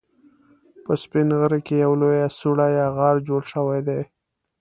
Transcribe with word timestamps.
په 0.83 0.93
سپين 1.03 1.27
غره 1.39 1.59
کې 1.65 1.75
يوه 1.85 1.97
لويه 2.01 2.27
سوړه 2.37 2.67
يا 2.79 2.87
غار 2.97 3.15
جوړ 3.27 3.41
شوی 3.51 3.79
دی 3.87 4.01